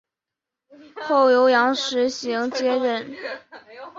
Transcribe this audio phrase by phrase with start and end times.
[1.03, 3.15] 后由杨时行接任。